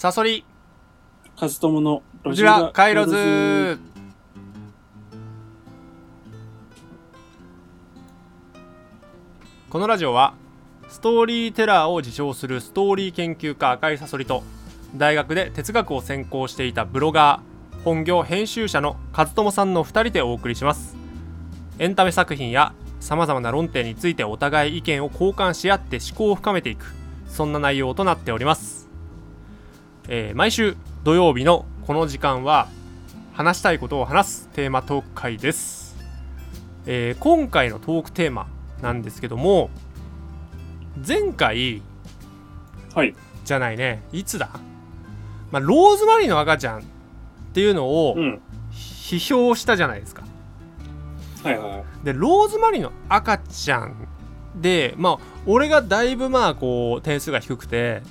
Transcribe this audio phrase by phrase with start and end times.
[0.00, 0.46] サソリ。
[1.38, 3.78] カズトモのこちらカイロズ。
[9.68, 10.32] このラジオは
[10.88, 14.42] ストーリーテラーを自称するストーリー研究家赤いサソリと
[14.96, 20.96] 大学で哲学を専攻していたブロガー本業編集者の和友さんの2人でお送りします。
[21.78, 26.86] エンタメ作品やさまざまな論点についてお互い意見を交換し合って思考を深めていく
[27.28, 28.79] そんな内容となっております、
[30.08, 32.68] えー毎週土曜日のこの時間は
[33.32, 35.96] 話したいことを話すテーマトーク会です、
[36.86, 38.46] えー今回のトークテーマ
[38.82, 39.70] なんですけども
[41.06, 41.82] 前回
[42.94, 43.14] はい。
[43.44, 44.02] じゃないね。
[44.12, 44.50] いつだ、
[45.50, 46.82] まあ、ローズマリーの赤ちゃんっ
[47.54, 48.40] ていうのをうん。
[48.72, 50.22] 批評したじゃないですか。
[51.42, 51.84] はいはいはい。
[52.04, 53.94] でローズマリーの赤ちゃん
[54.56, 58.02] でまあ俺がだいぶまあこう点数が低くて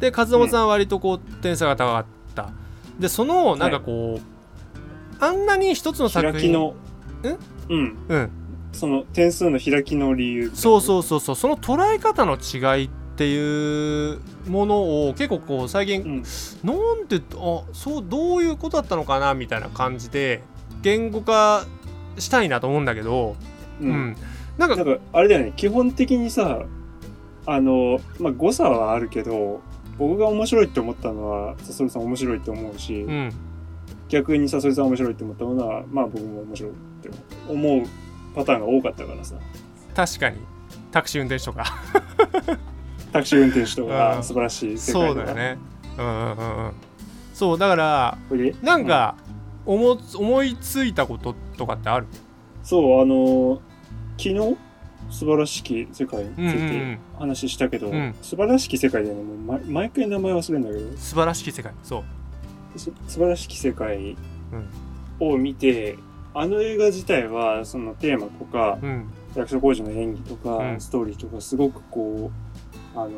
[0.00, 2.04] で和友さんは割とこう点数が高かっ
[2.34, 2.50] た。
[2.98, 6.74] でそのなんかこう、あんなに一つの作品の
[7.22, 7.36] え？
[7.68, 7.96] うん。
[8.08, 8.30] うん。
[8.72, 11.36] その点数の開きの理由そうそうそうそう。
[11.36, 16.22] その捉え方の違いっていうものを結構こう最近、うん。
[16.62, 20.42] なんてあそうどういうことだったのかなみたいな感じで
[20.82, 21.66] 言語化
[22.18, 23.36] したいなと思うんだけど、
[23.80, 23.90] ううん。
[24.10, 24.16] ん、
[24.58, 25.54] なんかなんかあれだよね。
[25.56, 26.62] 基本的にさ
[27.46, 29.62] あのまあ誤差はあるけど
[29.98, 33.32] 僕が面白いって思ったのはサソリさん面白いって思うし、うん。
[34.08, 37.10] 逆にサソリさん面白いって思ったものはまあ僕も面白いって
[37.48, 37.82] 思う。
[38.34, 39.36] パターンが多かったからさ。
[39.94, 40.38] 確かに。
[40.92, 41.64] タクシー運転手とか。
[43.12, 43.88] タクシー運転手とうん。
[43.90, 45.58] か素晴らしい世界そうだよね。
[45.98, 46.72] うんうんうんうん。
[47.32, 48.18] そうだから
[48.62, 49.14] なんか
[49.66, 52.06] 思,、思いついたこととかってある？
[52.62, 53.60] そうあの
[54.18, 54.56] 昨日？
[55.10, 60.98] 素晴らしき世界についうんうんうてん話したけど、うん素晴らしき世界だよねもう毎毎回名前忘れるんだけど。
[60.98, 61.72] 素晴らしき世界。
[61.82, 62.04] そ
[62.74, 62.78] う。
[62.78, 64.16] す素晴らしき世界
[65.20, 65.32] うん。
[65.34, 65.96] を見て、
[66.34, 69.08] あの映画自体はそのテーマとかうん。
[69.34, 70.80] 役所広司の演技とか、うん。
[70.80, 72.30] ストーリーとかすごくこ
[72.94, 73.10] うあの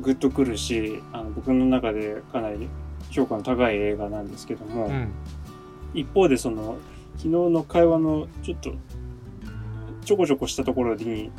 [0.00, 2.68] グッとくるしあの僕の中でかなり
[3.10, 5.12] 評価の高い映画なんですけども、うん。
[5.94, 6.76] 一方でその
[7.16, 8.72] 昨日の会話のちょっと
[10.04, 11.30] ちょこちょこしたところに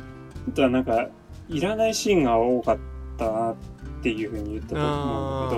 [0.46, 1.08] ちょっとなんか
[1.48, 2.78] いらないシーンが多かっ
[3.18, 3.56] たなっ
[4.02, 5.56] ていうふうに言ったと思うんだ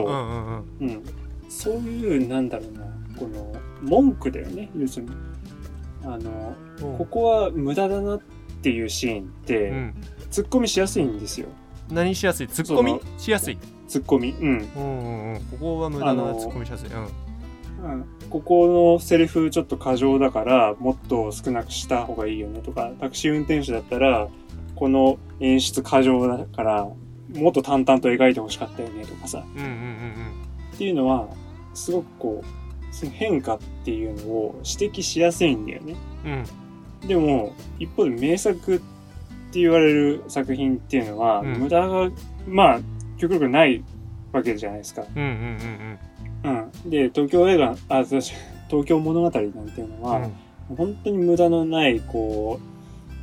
[0.80, 1.04] けど、うん
[1.48, 2.84] そういうなんだろうな
[3.16, 5.12] この文句だよね要するに。
[6.04, 6.98] あのうん。
[6.98, 8.20] ここは無駄だなっ
[8.62, 9.94] ていうシーンって、うん。
[10.30, 11.46] ツッコミしやすいんですよ。
[11.90, 12.48] 何しやすい？
[12.48, 15.40] ツッコミそしやすいツッコミうん、うんうんうん。
[15.52, 16.88] ここは無駄なあのツッコミしやすい。
[16.88, 17.08] うん
[17.82, 24.28] うん、ここのセリフちょっと過剰だからもっと少なくした方がいいよねとかタクシー運転手だったら
[24.74, 26.88] この演出過剰だから
[27.34, 29.44] もっと淡々と描いてほしかったよねとかさ。
[29.54, 31.26] うんうんうんっていうのは
[31.72, 35.96] すごくこうその変化っていうのを指摘しやすいんだよね。
[36.24, 36.44] うん
[37.02, 37.08] うん。
[37.08, 38.78] でも一方で名作っ
[39.52, 41.52] て言われる作品っていうのは、うん。
[41.54, 42.10] 無駄が
[42.46, 42.80] まあ
[43.16, 43.82] 極力ない
[44.32, 45.02] わけじゃないですか。
[45.14, 45.98] うんうんうんうん、
[46.86, 48.20] で東京映画あそう
[48.68, 50.76] 東京物語なんていうのは、うん。
[50.76, 52.60] 本当に無駄のないこ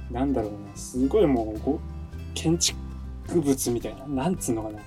[0.10, 2.78] うなんだろうなすごいもうこう建築
[3.36, 4.80] 物みたいななんつうのかな。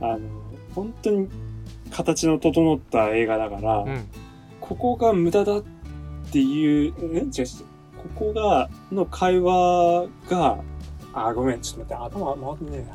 [0.14, 0.20] あの
[0.74, 1.28] 本当に
[1.90, 3.88] 形の整った映画だから、うん。
[3.88, 4.08] うん
[4.68, 5.62] ここが無駄だっ
[6.30, 7.46] ていう、ん違う違う。
[7.96, 10.58] ここが、の会話が、
[11.14, 12.86] あ、ごめん、ちょっと待って、頭回ってね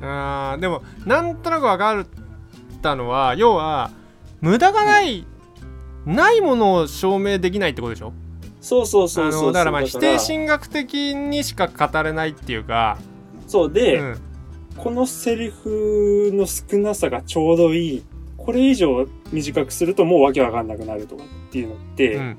[0.02, 0.52] な。
[0.52, 2.06] あーでもなんとなく分かっ
[2.80, 3.90] たのは要は
[4.40, 5.26] 無駄がない、
[6.06, 8.12] ないものを証明できないってことでしょ？
[8.60, 12.98] そうそうそうあそうのだからまあだ否定神学的にしか語れないっていうか、
[13.46, 14.20] そうで、うん
[14.76, 18.04] このセリフの少なさがちょうどいい。
[18.36, 22.38] これ以上短くするともうわけわかんなくなるとかっていうのって、うん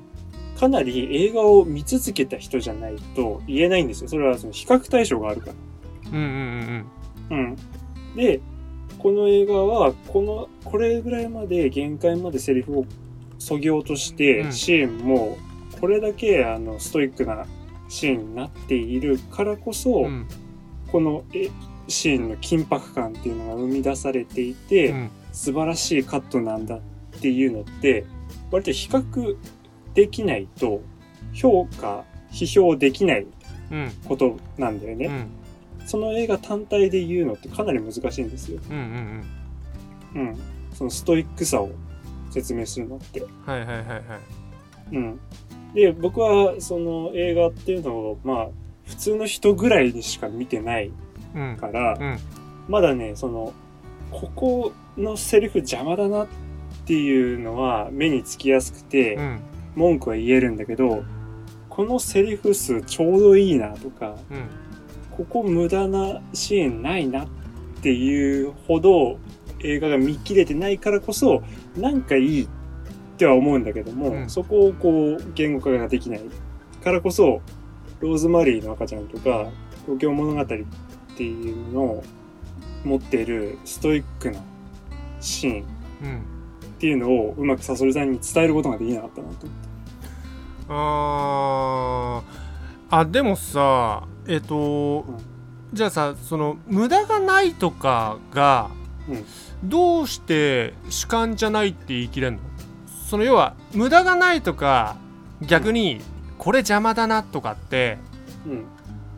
[0.58, 4.08] かなり映画を見続けた人じゃないと言えないんですよ。
[4.08, 5.52] それはその比較対象があるから。
[6.12, 6.86] うんうん
[7.30, 7.56] うん。
[8.14, 8.40] で、
[9.02, 12.84] この映画は、この、これぐらいまで限界までセリフを
[13.38, 14.52] そぎ落として、うん。
[14.52, 15.38] シーンも、
[15.80, 17.46] これだけ、あの、ストイックな
[17.88, 20.04] シーンになっているからこそ、うん。
[20.04, 20.28] うん
[20.90, 21.48] このえ
[21.86, 25.10] シーンの緊迫感っていうのが生み出されていて、うん。
[25.32, 26.80] 素晴らしいカットなんだっ
[27.20, 28.04] ていうのって、
[28.50, 29.36] 割と比較
[29.94, 30.82] できないと、
[31.32, 33.26] 評価、批評できない
[33.70, 33.92] うん。
[34.08, 35.06] ことなんだよね。
[35.06, 35.39] うん
[35.90, 38.60] その映画単体で言うのってかなり難しいんですよ。
[38.70, 39.24] うんうん
[40.14, 40.38] うんうん。
[40.72, 41.70] そのストイックさを
[42.30, 43.26] 説明するのって。
[43.44, 44.00] はいはいはいはい
[44.92, 45.20] うん。
[45.74, 48.48] で、僕はその映画っていうのを、まあ、
[48.86, 50.92] 普通の人ぐらいにしか見てない
[51.34, 52.18] うんから、うん
[52.68, 53.52] まだね、その、
[54.12, 56.28] ここのセリフ邪魔だなっ
[56.86, 59.40] ていうのは目につきやすくて、うん
[59.76, 61.04] 文句は言えるんだけど
[61.68, 64.59] このセリフ数ちょうどいいなとかうん
[65.20, 67.28] ここ無駄なシーンないなっ
[67.82, 69.18] ていうほど
[69.62, 71.42] 映画が見切れてないからこそ
[71.76, 72.48] なんかいいっ
[73.18, 74.30] ては思うんだけども、うん。
[74.30, 76.22] そこをこう言語化ができない
[76.82, 77.42] からこそ
[78.00, 79.50] ローズマリーの赤ちゃんとか
[79.82, 82.04] 東京物語っていうのを
[82.82, 84.40] 持っているストイックな
[85.20, 85.66] シーン
[86.02, 86.18] うん。
[86.76, 89.68] っていうのをうまくサソリさんに伝えることができなかったなと思って。
[90.70, 92.40] あー。
[92.92, 95.18] あでもさえっ、と、うん。
[95.72, 98.70] じゃあさその無駄がないとかが、
[99.08, 99.24] うん。
[99.68, 102.40] どうして主観じゃないって言い切れんの？
[103.08, 104.96] その要は無駄がないとか
[105.42, 106.00] 逆に
[106.38, 107.98] これ邪魔だなとかって
[108.46, 108.64] うん、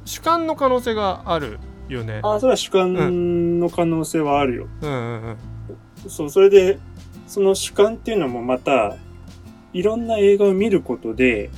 [0.05, 1.59] 主観の可能性がある
[1.89, 2.21] よね。
[2.25, 4.69] あそれは主観の可能性はあるよ。
[4.81, 5.37] うんうん
[6.05, 6.11] うん。
[6.11, 6.79] そう、それで、
[7.27, 8.97] その主観っていうのもまた、
[9.73, 11.51] いろんな映画を見ることで、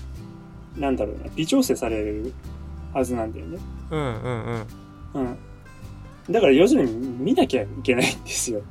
[0.76, 2.34] なんだろうな、微調整される
[2.94, 3.58] はずなんだよね。
[3.90, 4.66] うんうん
[5.14, 5.38] うんうん。
[6.32, 8.62] だから要するに見なきゃいけないんですよ。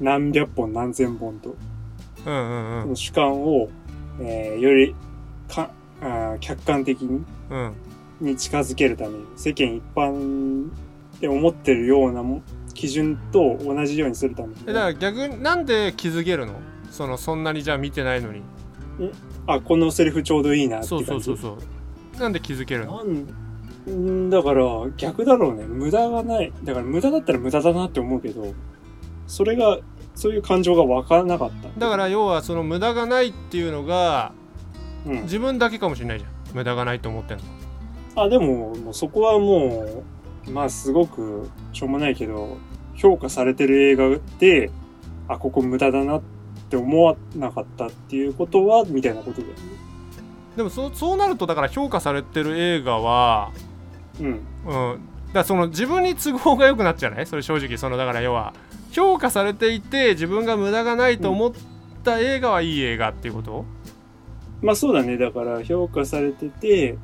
[0.00, 1.56] 何百本何千本と。
[2.26, 3.68] うんうんうんその主観を、
[4.20, 4.94] えーより
[5.48, 5.70] か
[6.00, 7.72] あー客観的にうん
[8.20, 10.70] に近づけるために、世間一般
[11.20, 12.42] で思ってるようなも
[12.74, 14.54] 基準と同じようにするために。
[14.66, 16.54] えだから逆になんで気づけるの？
[16.90, 18.42] そのそんなにじゃあ見てないのに
[19.46, 21.04] あ、このセリフちょうどいいなってそう。
[21.04, 21.58] そうそうそ
[22.16, 23.04] うなんで気づけるの？
[23.04, 23.26] なん
[23.90, 24.64] んだから
[24.96, 25.64] 逆だろうね。
[25.64, 26.52] 無駄がない。
[26.62, 28.52] だから無駄だったら無駄だなって思うけど
[29.26, 29.78] それが
[30.14, 31.68] そういう感情が分からなかった。
[31.78, 34.32] だから要はその無駄がないっていうのが
[35.06, 36.30] うん、自分だけかもしれないじゃん。
[36.54, 37.44] 無駄がないと思ってんの。
[38.16, 40.04] あでももうそこはも
[40.46, 42.56] うまあすごくしょうもないけど
[42.94, 44.70] 評価されてる映画で
[45.28, 46.22] あここ無駄だなっ
[46.70, 49.60] て思わなかったっていうことはみたいなことだよね。
[50.56, 53.50] でもそそうなるとだから評価されてる映画は
[54.20, 54.26] うん。
[54.26, 54.34] うん。
[54.34, 54.98] だか
[55.32, 58.54] らその自分に都合が良くなっちゃうないそれ正直そのだから要は
[58.92, 61.52] 評価されていて自分が無駄がないと思っ
[62.04, 63.64] た映画はいい映画っていうこと？
[64.62, 65.18] まあそうだね。
[65.18, 66.96] だから評価されてて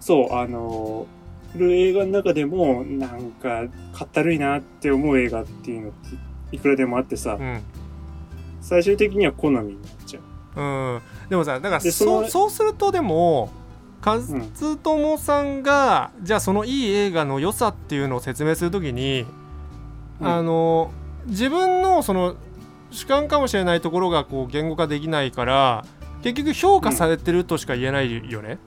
[0.00, 1.06] そうあの
[1.54, 7.60] る映画の中でもなんかかったるいなって思う映画っていうのっていくらでもあってさ、うん。
[8.62, 10.20] 最終的には好みになっちゃ
[10.56, 10.60] う。
[10.60, 11.00] うん。
[11.28, 13.50] でもさだからでそのそうそうするとでも
[14.06, 14.20] 和
[14.76, 19.26] 友さんが、じゃあそのいい映画の良さっていうのを説明するときに、
[20.20, 20.28] うん。
[20.28, 20.92] あの
[21.26, 22.36] 自分のその
[22.92, 25.84] 主観かもしれないところがこう言語化できないから
[26.22, 28.60] 結局評価されてるとしか言えないよね、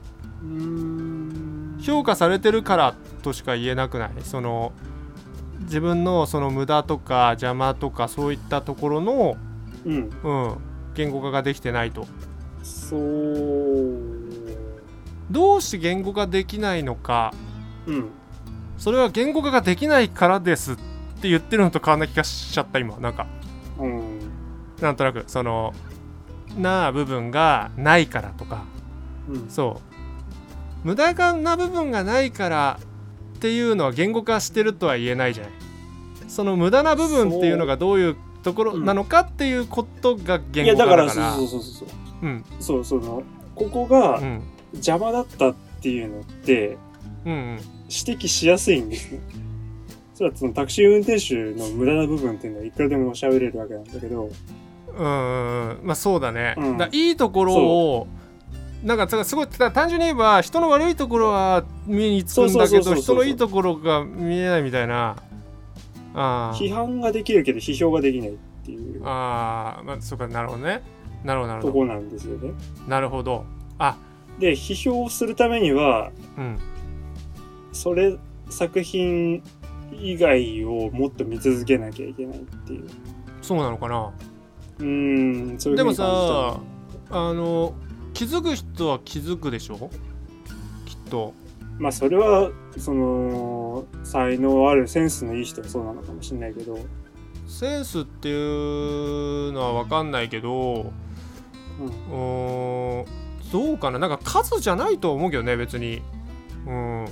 [0.44, 1.80] うーん。
[1.82, 4.12] 評価されてるからとしか言えなくない？
[4.24, 4.74] その
[5.62, 9.38] 自分のその無駄とか邪魔とかそういったところの、
[9.86, 10.10] うん。
[10.22, 10.58] うん、
[10.96, 12.06] 言語化ができてないと。
[12.62, 14.19] そう
[15.32, 17.34] どうして言語化できないのか。
[17.86, 18.10] うん。
[18.78, 20.76] それは言語化ができないからですっ
[21.22, 22.98] て言ってるのと変わんな気がしちゃった今。
[22.98, 23.28] なんか。
[23.78, 24.20] うん。
[24.82, 25.74] なんとなくその
[26.58, 28.64] な部分がないからとか。
[29.30, 29.50] うん。
[29.50, 29.82] そ
[30.84, 30.88] う。
[30.88, 32.80] 無駄がな部分がないから
[33.38, 35.54] っていうのは言語化してるとは言えないじゃない。
[36.28, 42.26] その無駄な部分っていうのがどういうところなのかっていうことがい言やだか語化だかららそうそうそうそう。
[42.26, 42.46] うん。
[42.60, 43.24] そうその
[43.56, 44.42] ここがうん
[44.74, 46.78] 邪魔だったっていうのって
[47.26, 47.60] うんうん。
[47.92, 49.20] 指摘しやすいんですね。
[50.14, 54.30] それはそのタクシー運転手の無駄な部分っていうのはいくらでも喋れるわけなんだけど
[54.94, 56.78] うんまあそうだね、うん。
[56.78, 58.08] だいいところを
[58.84, 65.16] なんかさすごいた単純に言えば人の悪いところは目につくんだけど人のいいところが見えないみたいな。
[66.14, 68.34] あー批判ができるけど批評ができないっ
[68.66, 69.02] ていう。
[69.06, 70.28] あーまあそうか。
[70.28, 70.82] なるほどね。
[71.24, 71.74] なるほどなるほど。
[71.74, 72.52] とこなんですよね。
[72.88, 73.46] なるほど。
[73.78, 73.98] あ
[74.40, 76.58] で批評するためにはうん。
[77.72, 78.18] それ
[78.50, 79.44] 作品
[79.92, 82.90] 以外をもっと見続けなきゃいけないっていう。
[83.42, 84.12] そうなのかな？
[84.80, 86.60] うーんそういうでもさ
[87.12, 87.74] あの
[88.14, 89.90] 気づく人は気づくでしょ？
[90.86, 91.34] きっと。
[91.78, 96.78] まあそれはその才能あるセンスのいい人はそうなのかもしれないけど、
[97.48, 100.92] センスっていうのは分かんないけど
[102.12, 103.06] うん
[103.52, 104.00] どうかな？
[104.00, 106.02] なんか数じゃないと思うけどね別に。
[106.68, 107.08] うん。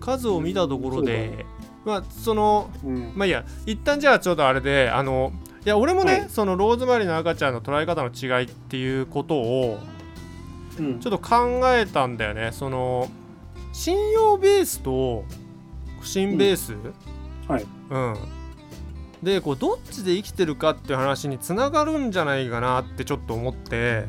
[0.00, 1.46] 数を見たところで
[1.84, 3.12] まあそのうん。
[3.14, 3.44] まあいいや。
[3.66, 5.32] 一旦じゃあちょっとあれであの
[5.64, 6.28] いや俺もね、はい。
[6.28, 9.78] そのローズマリーの赤ちゃんの捉え方の違いっていうことを
[10.78, 11.00] うん。
[11.00, 12.50] ちょっと考えたんだよね。
[12.52, 13.10] その
[13.72, 15.24] 信用ベースと
[16.00, 16.74] 不信ベース、
[17.48, 17.66] はい。
[17.90, 18.16] うん。
[19.22, 24.04] でこうどっちで生きてるかっていう話につながるんじゃないかなってちょっと思って。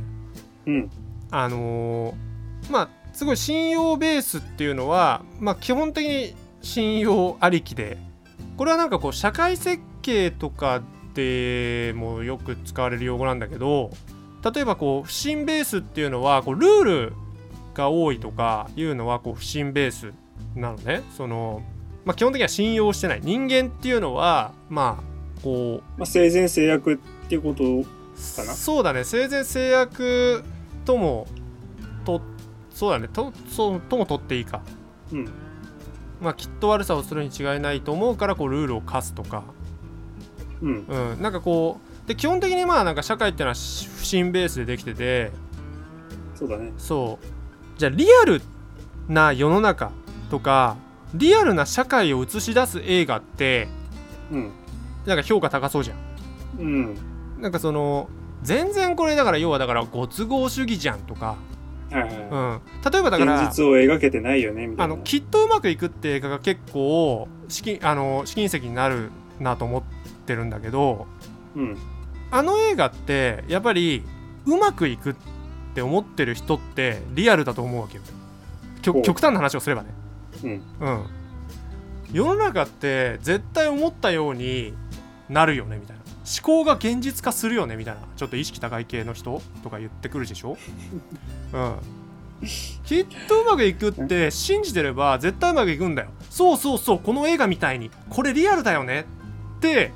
[0.65, 0.91] うん。
[1.31, 7.97] あのーまあすごい信用ベースっていうのは、まあ、基本的に信用ありきで
[8.57, 10.83] これはなんかこう社会設計とか
[11.15, 13.89] でもよく使われる用語なんだけど
[14.53, 17.13] 例えばこう不信ベースっていうのはこうルール
[17.73, 20.13] が多いとかいうのはこう不信ベース
[20.55, 21.01] なのね。
[21.15, 21.63] その、
[22.05, 23.21] まあ、基本的には信用してない。
[23.23, 27.63] 人間っていうのはまあこうまあ、性善制約っていうこと
[28.35, 28.53] かな？
[28.53, 29.03] そうだね。
[29.03, 30.43] 性善制約
[30.87, 31.27] とも
[32.05, 32.21] と
[32.71, 34.61] そうだねとそうとも取っていいか
[35.11, 35.29] うん。
[36.21, 39.43] まあきっと悪さをするに違いないと思うからこうルールを課すとか
[40.61, 40.85] うん。
[40.87, 45.31] うんなんかこうで基本的にまあなんか社会っていうのはし不信ベースでできてて
[46.33, 46.71] そうだね。
[46.77, 48.41] そうじゃあリアル
[49.09, 49.91] な世の中
[50.31, 50.77] とか
[51.13, 53.67] リアルな社会を映し出す映画って
[54.31, 54.51] うん。
[55.05, 55.97] なんか評価高そうじゃん
[56.59, 56.97] うん。
[57.39, 58.09] なんかその
[58.47, 61.35] 全然これだから要はだからご都合主義じゃんとか、
[61.91, 62.61] はいはいうはん、
[62.91, 63.27] 例えばだかい。
[63.27, 64.93] ら現実を描けてないよね、みたいな。
[64.93, 69.11] あのきっとうまくいくって映画が結構試金あの試金石になる
[69.41, 69.83] なと思っ
[70.25, 71.07] てるんだけど
[71.55, 71.77] うん。
[72.31, 74.03] あの映画ってやっぱり
[74.45, 75.15] うまくいくっ
[75.75, 78.03] て思ってる人ってリアルだと思うわけよ
[79.03, 79.89] 極端な話をすればね
[80.43, 80.49] うん。
[80.79, 81.05] うん
[82.13, 84.73] 世の中って絶対思ったように
[85.27, 85.96] なるよねみたいな
[86.27, 88.01] 思考が現実化するよねみたいな。
[88.17, 90.57] ちょっと意識高い系の人とか言ってくるでしょ？
[91.53, 91.75] うん。
[92.85, 96.09] きっとうまくいくって信じてれば絶対うまくいくんだよ。
[96.29, 97.89] そうそうそうこの映画みたいに。
[98.09, 99.05] これリアルだよね
[99.57, 99.91] って。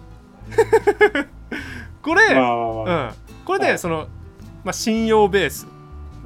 [2.02, 3.10] これ、まあまあまあ。
[3.10, 3.14] うん、
[3.46, 3.80] これで、はい。
[3.80, 4.08] その、
[4.64, 5.68] まあ、信用ベース。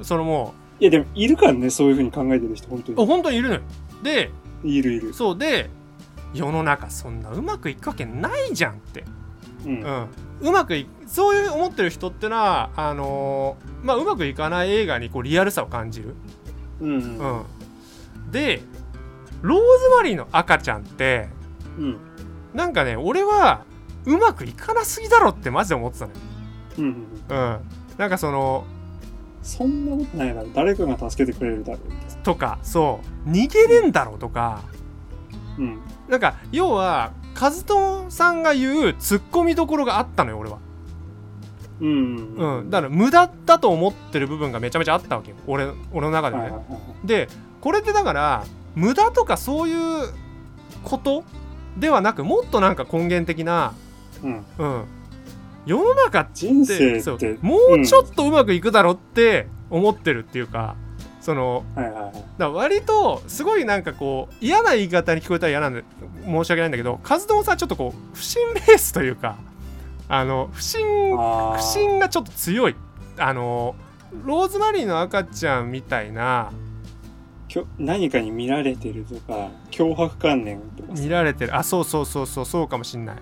[0.02, 3.06] そのもいや、でも、いるからね、そういうふうに考えてる人、本当に。
[3.06, 3.60] 本当にいるのよ。
[4.02, 4.30] で
[4.64, 5.12] いるいる。
[5.12, 5.68] そうで
[6.32, 9.04] 世の中そんなうまくいくわけないじゃんって、
[9.66, 10.08] うん。
[10.40, 16.14] うまくいそういう思ってる人ってのはあのーまあうまくいかない映画にこうリアルさを感じる、
[16.80, 16.90] うん。
[16.90, 17.18] うん。
[17.18, 18.62] うん、で
[19.42, 21.28] ローズマリーの赤ちゃんって
[21.78, 21.98] うん。
[22.54, 23.64] なんかね俺は
[24.04, 26.18] うまくいかなすぎだろってマジで思ってたのよ、
[26.78, 26.84] うん。
[26.84, 27.60] うん、
[27.98, 28.64] なんかその
[29.42, 30.48] そんなことないだろ。
[30.54, 32.22] 誰かが助けてくれるだろう。
[32.22, 34.62] とかそう逃げれんだろうとか
[35.58, 35.80] うん。
[36.08, 40.58] なんか要は和人さんが言うツッコミどころがあったのよ俺は、
[41.80, 42.34] うん。
[42.36, 46.50] うん、だから無駄だと思ってる部分がめちゃめちゃあったわけよ俺俺の中でね。
[47.04, 47.28] で
[47.60, 50.08] これってだから無駄とかそういう
[50.84, 51.24] こと
[51.76, 53.74] ではなくもっとなんか根源的な、
[54.22, 54.44] うん。
[54.58, 54.84] うん、
[55.66, 60.76] 世の中っ人てそう生って、もうちょっとうまくいくだろって思ってるっていうか、
[61.26, 62.12] そのはいはいはい。
[62.38, 65.82] だ割とすごいなんかこう嫌な言い方に聞こえたら嫌なんで
[66.24, 69.36] 申し訳ないんだけどカズドンさんちょっとこう不信ベースというか
[70.08, 70.86] あの不信
[71.18, 71.56] あー。
[71.56, 72.76] 不信がちょっと強い。
[73.18, 73.74] あの
[74.24, 76.52] ローズマリーの赤ちゃんみたいな
[77.76, 81.02] 何かに見られてるとか、脅迫観念とかさ。
[81.02, 81.56] 見られてる。
[81.56, 83.16] あそうそうそうそうそうかもしんない、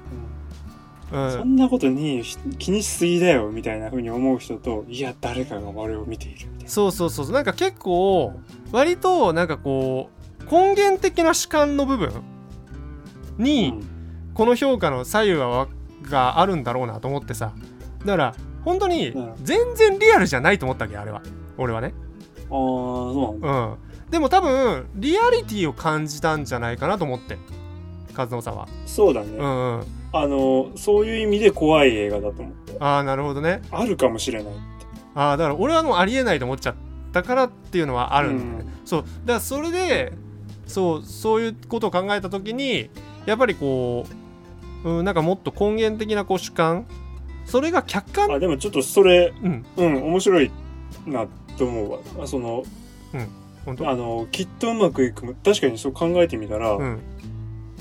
[1.13, 2.25] うん、そんなことねえよ
[2.59, 8.33] 気にしすぎだよみたいな風に思う人といや誰かが俺を見ているそうそうそうなんか結構
[8.73, 12.21] 割となんかこう根源的な主観の部分な、
[13.39, 13.89] に、うん。
[14.35, 15.69] この評価の左右は
[16.03, 17.53] があるんだろうなと思ってさ。
[18.01, 19.35] だから本当にうん。
[19.43, 21.23] 全然リアルじゃないと思ったわけあれは。
[21.57, 21.95] 俺はね。
[22.39, 23.67] ああそうなんだ。
[23.67, 24.11] うん。
[24.11, 27.39] でも多分リアリティを感じたんじゃないかなと思って。
[28.17, 28.69] 和野さんは。
[28.87, 29.85] そうだね、うんうん。
[30.13, 32.77] あのそういう意味で怖い映画だと思って。
[32.79, 33.63] ああなるほどね。
[33.71, 34.55] あるかもしれない
[35.15, 36.75] ああだから俺はもうありえないと思っちゃっ
[37.13, 39.03] たからっていうのはあるんだよね、そう。
[39.03, 40.13] だからそれで
[40.67, 42.91] そうそういうことを考えた時に
[43.27, 44.07] やっぱりこ
[44.85, 46.87] う、うん、なんかもっと根源的なこう主観
[47.45, 49.65] それが客観あでもちょっとそれうん。
[49.77, 50.51] うん面白い
[51.07, 51.27] な
[51.59, 51.99] と思うわ。
[52.25, 52.65] あその
[53.65, 53.89] 本当？
[53.89, 57.01] あのきっとうまくいくも確かにそう考えてみたら、うん。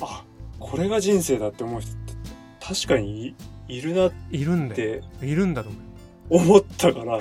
[0.02, 0.24] あ
[0.60, 2.14] これが人生だって思う人って
[2.60, 3.36] 確かにい
[3.68, 5.82] いるなっいるんだいるんだと思う
[6.34, 7.20] 思ったから。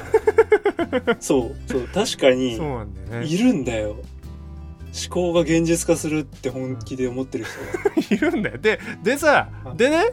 [1.20, 3.26] そうそう確かにそうなんだよね。
[3.26, 3.90] いるんだよ。
[3.90, 4.02] 思
[5.10, 8.18] 考が現実化するって本気で思ってる人。
[8.18, 8.58] が いるんだよ。
[8.58, 10.12] ででさうんでね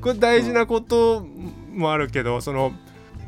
[0.00, 1.26] これ大事なこと
[1.72, 2.72] もあるけどその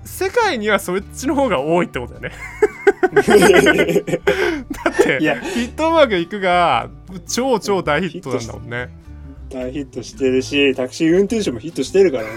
[0.04, 2.36] 世界にはそっちの方が多いってことだよね。
[3.16, 6.90] だってヒットうまくいくが
[7.26, 8.88] 超超大ヒットなんだもんね。
[9.50, 12.30] 大ヒットしてるしタクシー運転手もヒットしてるからね。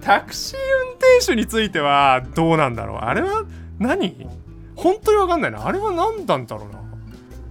[0.00, 0.56] タクシー
[0.90, 2.98] 運転手についてはどうなんだろう？
[2.98, 3.44] あれは
[3.78, 4.28] 何？
[4.74, 5.66] 本当に分かんないな。
[5.66, 6.82] あれは何なんだろうな？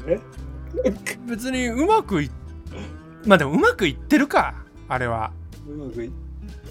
[0.08, 0.20] え？
[1.28, 2.30] 別にうまくい
[3.26, 4.56] まあでもうまくいってるか。
[4.88, 5.32] あれは。
[5.68, 6.12] うまくい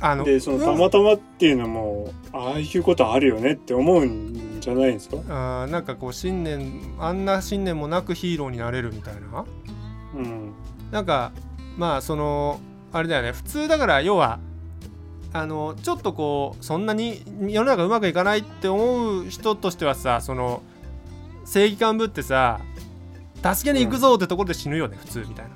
[0.01, 5.17] あのでそのたまたまっていうのもああいうことあるよねって思うんじゃないですか？
[5.29, 9.45] あーなんかこう信念あんな信念もなくヒーローになれるみたいな。
[10.15, 10.53] うん。
[10.91, 11.33] なんか
[11.77, 12.61] まあその
[12.93, 13.33] あれだよね。
[13.33, 14.39] 普通だから要は
[15.35, 20.63] あのちょっとこうそんなに世の中うまくいかないって思う人としてはさその
[21.45, 22.61] 正義感ぶってさ
[23.53, 25.51] 助けに行くぞってところで死ぬよね、普通みたいな。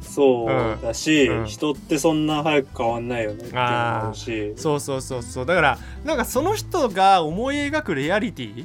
[0.00, 1.46] そううんだし、うん。
[1.46, 4.54] 人ってそんな早く変わんないよねって思うし。
[4.56, 5.46] そうそうそうそう。
[5.46, 8.64] だからなんかその人が思い描くリアリティ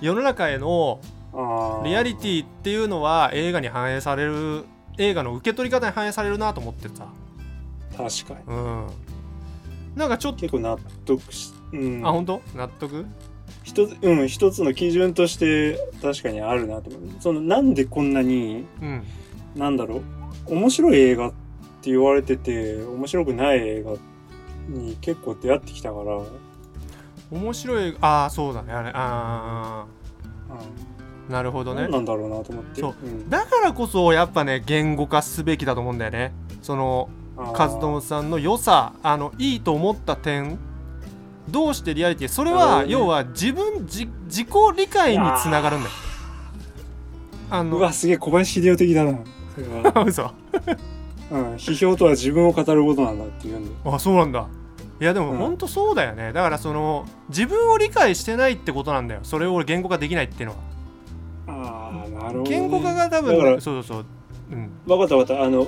[0.00, 1.00] 世の中への
[1.84, 4.64] リアリティっていうのは映画に反映される
[4.96, 7.08] 映画の受け取り方に反映されるなと思ってさ。
[7.96, 8.56] 確かに。
[8.56, 8.86] うん
[9.96, 12.42] なんかちょっと結構納得し、うん、あ本当？
[12.54, 13.06] 納得？
[13.64, 17.02] 一つうん一つの基準として確かにあるなと思う。
[17.20, 19.02] そのなんでこんなにうん。
[19.56, 20.02] なんだろ
[20.46, 20.54] う？
[20.54, 21.30] 面白い映画っ
[21.82, 23.94] て言われてて面白くない映画
[24.68, 26.20] に結構出会ってきたから、
[27.30, 28.72] 面白いああそうだね。
[28.72, 29.86] あれあ
[30.50, 31.82] あなるほどね。
[31.82, 32.80] 何なんだろうなと思って。
[32.80, 33.28] そうん。
[33.28, 36.32] だからこそやっぱね言語化すべきだと思うんだよね。
[36.62, 40.58] そのあーカズトムさんの良さあのいいと思った点
[41.48, 42.28] どうしてリアリティ？
[42.28, 45.92] それは、要は自分自自己理解につながるんだよ。
[47.50, 49.18] あうのわすげえ小林秀夫的だな。
[49.54, 50.30] それは、 嘘。
[51.32, 54.46] うん、批評とは自分を語ることなんだっていうんあそうなんだ。
[55.00, 55.38] いやでもうん。
[55.38, 59.20] 本当そうだよね、だからその自分を理解してないってことなんだよ。
[59.22, 60.58] それを言語化できないっていうのは。
[61.46, 64.04] ああなるほど、ね、言語化が多分だからそうそうそう。
[64.52, 64.70] うん。
[64.86, 65.44] 分かった分かった。
[65.44, 65.66] あの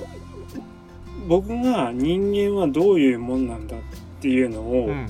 [1.31, 3.79] 僕が人間はどういうもんなんだっ
[4.19, 5.07] ていうのをうん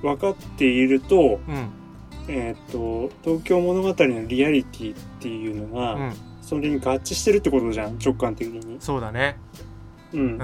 [0.00, 1.68] 分かっていると,、うん。
[2.28, 6.12] えー、と東京物語のリアリティっていうのが、うん。
[6.40, 9.36] それに合致してるってことじゃん直感的に、そうだね。
[10.12, 10.20] うん。
[10.20, 10.38] うん。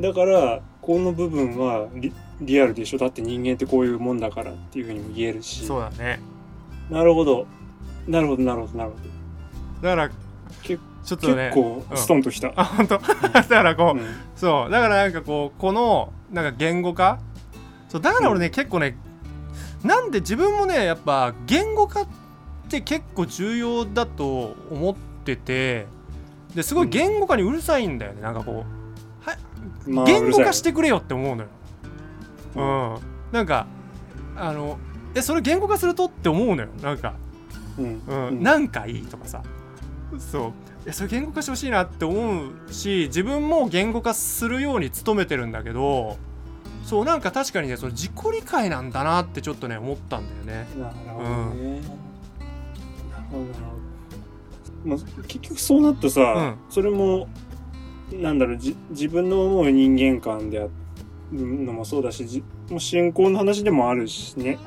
[0.00, 2.98] だからこの部分はリリアルでしょ？
[2.98, 5.64] だって人間ってこういうもんだからっていうふうにも言えるし。
[5.64, 6.18] そうだね。
[6.90, 7.46] なるほど。
[8.08, 9.02] なるほどなるほどなるほど。
[9.88, 10.10] だから
[10.64, 12.98] けちょっとね結構ストンときた、あ本当？
[12.98, 14.06] だからこう、うん。
[14.36, 14.70] そう。
[14.70, 17.18] だからなんかこうこのなんか言語化？
[17.88, 18.96] そうだから俺ね、結構ね
[19.82, 22.06] なんで自分もねやっぱ言語化っ
[22.68, 25.86] て結構重要だと思ってて
[26.54, 28.64] ですごい言語化にうるさいんだよねなんかこ
[29.86, 29.90] う。
[29.90, 31.48] まあ言語化してくれよって思うのよ。
[32.54, 33.66] うん、なんか
[34.36, 34.78] あの
[35.14, 36.06] えそれ言語化すると？
[36.06, 36.68] って思うのよ。
[36.82, 37.14] なんか、
[37.78, 38.02] うん。
[38.06, 38.28] うん。
[38.28, 38.42] うん。
[38.42, 39.42] なんかいいとかさ。
[40.18, 40.52] そう
[40.86, 46.18] えそれ言語化してほしいなって思うし自分も言語化するように努めてるんだけど
[46.84, 50.68] そうなんか確かにねその自己理解なんだなってちょっとね思ったんだよね。
[50.78, 51.80] なるほどね。
[53.10, 53.82] なるほどなるほど。
[54.84, 57.28] まあ、結局そうなってさ、うんそれも
[58.12, 60.70] なんだろうじ自分の思う人間観である
[61.32, 64.58] のもそうだしじもう信仰の話でもあるしね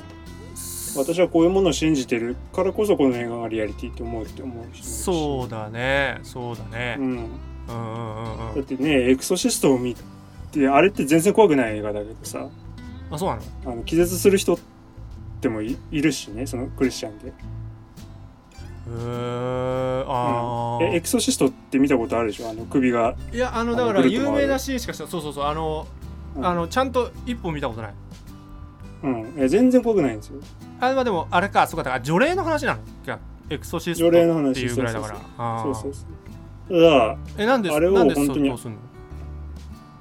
[0.97, 4.83] 私はこういうものを信じてるからこそこの映画がリアリティって思うって思うし。
[4.83, 6.19] そうだね。
[6.23, 6.95] そうだね。
[6.99, 7.01] う。
[7.01, 8.49] ん、うんうんうん。
[8.49, 8.55] うん。
[8.55, 9.95] だってねエクソシストを見
[10.51, 12.47] てあれって全然怖くない映画だけどさ。
[13.11, 13.41] あそうなの？
[13.65, 14.57] あの気絶する人っ
[15.41, 17.27] てもいいるしねそのクリスチャンで。
[17.27, 20.05] へー。
[20.07, 22.49] あー、えエクソシストって見たことあるでしょ？
[22.49, 25.45] あの首が、いやあのだから有名なシーンしかしたそうそうそう。
[25.45, 25.87] あの、
[26.35, 26.45] うん。
[26.45, 27.93] あのちゃんと一本見たことない
[29.05, 30.39] うん、いや全然怖くないんですよ。
[30.79, 31.67] あまあでもあれか。
[31.67, 35.61] そうかだから除霊の話なのかエクソシスト除霊の話っていうぐらいだから。
[35.63, 36.05] そうそうそ
[36.69, 38.77] うだからえなんであれをなんで本当にそうすん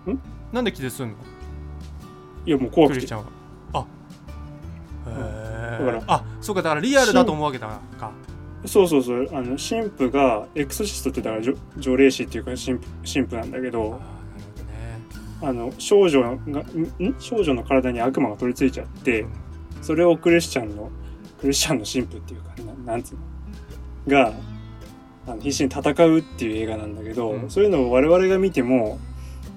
[0.06, 0.12] の？
[0.14, 0.20] ん？
[0.52, 1.16] なんで気絶すんの？
[2.46, 2.94] いやもう怖くて。
[2.94, 3.26] クリスチャンは。
[3.74, 3.86] あ。
[5.10, 7.66] へだからえあそうかだからリアルだと思うわけだ
[7.98, 8.12] か
[8.64, 9.28] そうそうそう。
[9.32, 14.00] あの神父がエクソシストってだから除除霊師っていうか神父神父なんだけど
[15.44, 17.14] あの少女がんん？
[17.18, 19.26] 少女の体に悪魔が取り付いちゃって
[19.82, 20.90] それをクリスチャンの
[21.40, 22.54] クリスチャンの神父っていうか
[22.86, 23.20] ななんつうの？
[24.06, 24.32] が
[25.26, 27.50] あの必死に戦うっていう映画なんだけど、うん。
[27.50, 28.98] そういうのを我々が見ても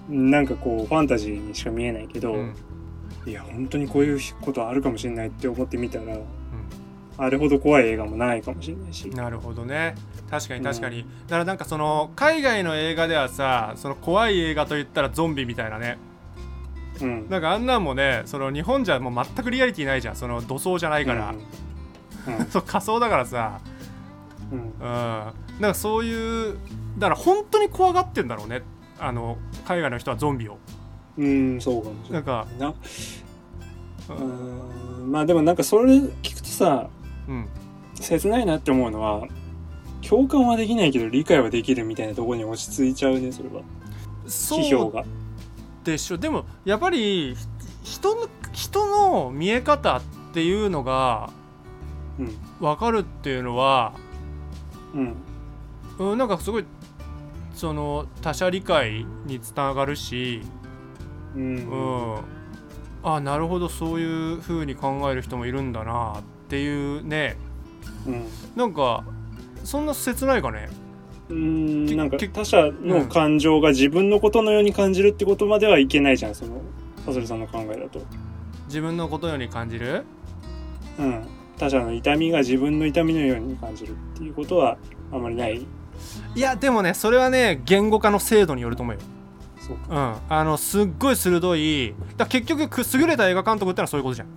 [0.10, 2.56] なんかこうファンタジーにしか見えないけど、うん。
[3.26, 6.18] いや本当にこういうことあるかもしれないって思ってみたら、
[7.20, 9.96] あれほど怖い映画もないかもしれないし、なるほどね。
[10.30, 15.98] 確かに確かに、だからなんかその海外の映画ではさその怖い映画といったらゾンビみたいなね。
[17.02, 20.16] うん、なんかあんなんもねその日本じゃもう全くリアリティないじゃん。
[20.16, 23.62] その土葬じゃないから、うん そう仮想だからさ。
[24.52, 24.60] うん。
[24.60, 24.72] うん。
[24.80, 26.58] なんかそういう
[26.98, 28.62] だから本当に怖がってんだろうね。
[29.00, 30.58] あの海外の人はゾンビを。
[31.18, 32.44] うん、うん、そうかもしれなな。
[32.44, 32.78] んいなか
[34.10, 35.12] うーん。
[35.12, 36.90] まあでもなんかそれ聞くとさ
[37.28, 37.50] うん。
[37.96, 39.28] 切ないなって思うのは
[40.08, 43.62] 共感はできないけど理解はできるみたいなところに落ち着いちゃうねそれは。
[44.28, 45.06] そう批評が。
[45.84, 46.18] でしょ。
[46.18, 47.36] でもやっぱり
[47.84, 50.02] 人の人の見え方っ
[50.34, 51.30] ていうのが
[52.20, 52.38] うん。
[52.60, 53.94] 分かるっていうのは、
[54.94, 55.16] うん。
[56.00, 56.66] うん、なんかすごい
[57.54, 60.42] その他者理解につながるし、
[61.36, 62.18] ううんん、
[63.04, 67.36] あなるほどそういう風に考える人もいるんだなっていうね。
[68.06, 68.26] うん。
[68.56, 69.04] なんか
[69.66, 70.70] そんな切ないかね。
[71.30, 76.62] うんなんかけ他者の感情が自分のことのように感じるってことまではいけないじゃんその
[77.06, 78.00] サソリさんの考えだと。
[78.68, 80.06] 自分のことように感じる？
[80.98, 84.78] うん、他者の痛みが自分の痛みのように感じるっていうことは
[85.12, 85.66] あまりない。
[86.36, 89.02] いやでもねそれはね言語化の精度によると思うよ。
[89.60, 90.20] そうか。
[90.30, 94.28] うん、あのすっごい鋭いだ結局く優れた映画監督ってのはそういうことじゃん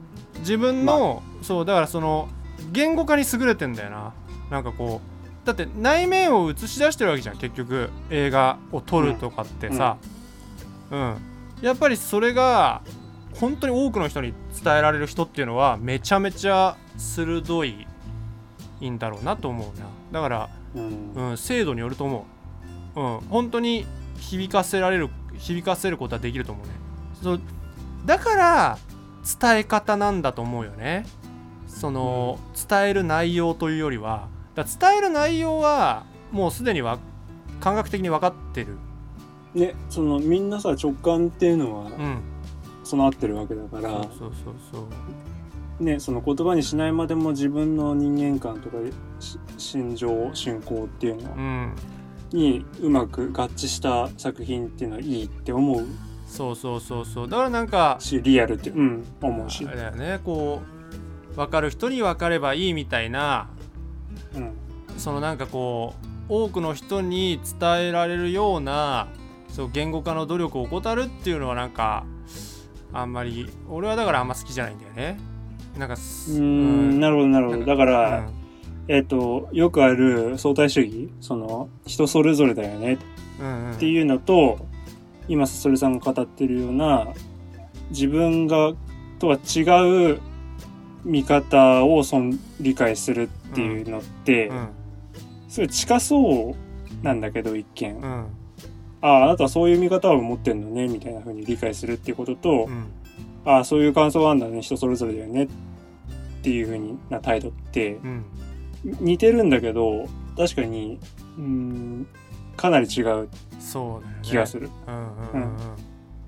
[0.40, 2.28] 自分の、そうだからその
[2.72, 4.12] 言語化に優れてんだよな。
[4.50, 9.96] なんかこうだって内面を映し出してるわけじゃん結局映画を撮るとかってさ、
[10.90, 11.16] うん。
[11.62, 12.82] やっぱりそれが
[13.38, 17.86] 本当に多くの人に伝えられる人っていうのはめちゃめちゃ鋭い
[18.82, 19.86] んだろうなと思うな。
[20.12, 21.12] だからうん。
[21.14, 22.26] うん、精度によると思
[22.94, 23.86] う、うん、本当に
[24.18, 26.72] 響かせられる響かせることはできると思うね。
[27.22, 27.40] そう。
[28.04, 28.78] だから
[29.38, 31.06] 伝え方なんだと思うよね。
[31.66, 32.38] その、
[32.68, 36.98] 伝える内容というよりはだ伝える内容はもうすでには
[37.60, 38.76] 感覚的に分かってる。
[39.54, 42.22] ねそのみんなさ直感っていうのはうん。
[42.84, 44.32] 備わってるわけだから、そうそう
[44.72, 44.88] そ
[45.80, 48.78] うねその言葉にしないまでも自分の人間観とか
[49.20, 51.74] し心情信仰っていうのうん。
[52.32, 55.86] にうまく合致した作品っていうのはいいって思う
[56.30, 57.28] そうそうそうそう。
[57.28, 59.66] だからなんかしリアルってうん思うし。
[59.66, 60.62] あれだよねこ
[61.32, 63.48] う分かる人に分かればいいみたいな
[64.34, 64.52] うん
[64.96, 69.08] そのなんかこう多くの人に伝えられるような
[69.48, 72.04] そう言語化の努力を怠るっていうのはなんか
[72.92, 75.18] あんまり俺はだからあんま好きじゃないんだよね。
[75.78, 77.00] なんかすうーん。
[77.00, 77.64] なるほどなるほど。
[77.64, 78.40] だから、うん。
[78.88, 84.66] えっ、とよくある相対主義その人それぞれだよねっていうのと、
[85.30, 87.06] 今それさんが語ってるような
[87.90, 88.72] 自分が
[89.20, 89.60] とは違
[90.14, 90.20] う
[91.04, 94.68] 見方をそん理解するっていうのって、うん。
[95.48, 98.26] すごい近そうなんだけど一見、うん。
[99.02, 102.86] あああなたはそういう見方を持ってんのねみたいな風に理解するっていうことと、うん。
[103.44, 105.48] ああそういう感想があるんだね人それぞれだよねっ
[106.42, 108.24] ていう風にな態度ってうん。
[109.00, 110.98] 似てるんだけど確かに
[111.38, 112.06] うーん
[112.60, 113.30] かなり違う。
[114.20, 114.68] 気がする。
[114.86, 115.56] うんうんうんうん。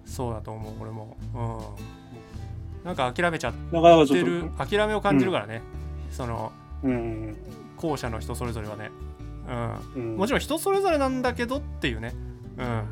[0.06, 1.14] そうだと思う俺も。
[1.34, 2.86] うん。
[2.86, 4.50] なんか諦めちゃってる。
[4.56, 5.60] 諦めを感じるからね、
[6.10, 6.50] その
[6.82, 7.36] うん。
[7.76, 8.90] 後者の人それぞれはね。
[9.94, 10.02] うん。
[10.04, 10.16] うん。
[10.16, 12.14] もちろん人それぞれなんだけどっていうね。
[12.56, 12.82] うん。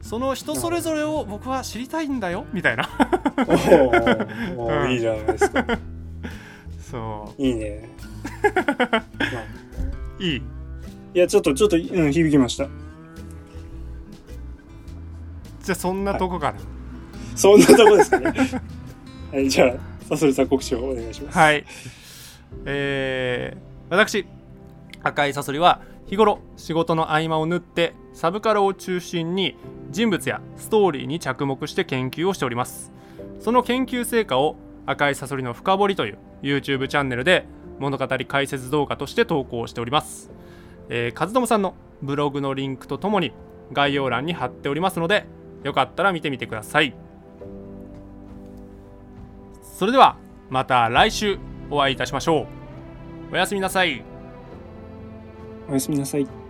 [0.00, 2.88] その人それぞれを僕は知りたいんだよみたいな。
[4.56, 5.66] お いいじゃないですか。
[6.80, 7.90] そいいね。
[10.18, 10.42] いい
[11.16, 12.68] いや、ちょっと、ちょっと、うん、響きました。
[15.62, 16.58] じゃあそんなとこかな
[17.34, 18.34] そんなとこですね。
[19.32, 21.38] はい、じゃあ、サソリさん告知をお願いします。
[21.38, 21.64] はい、
[22.66, 24.26] えー、私
[25.02, 29.56] 赤いサソリは日頃仕事の合間を縫ってサブカルを中心に
[29.90, 32.92] 人物やストーリーに着目して研究をしております
[33.40, 37.46] その研究成果を赤いサソリの深掘りという YouTube チャンネルで
[37.78, 40.30] 物語解説動画として投稿しております、
[40.88, 43.32] えー、和友さんのブログのリンクとともに
[43.72, 45.26] 概要欄に貼っておりますので
[45.64, 46.94] よかったら見てみてください。
[49.62, 50.16] それでは
[50.48, 51.38] また来週
[51.70, 52.46] お会いいたしましょ
[53.30, 53.34] う。
[53.34, 54.04] おやすみなさい。
[55.68, 56.45] おやすみなさい。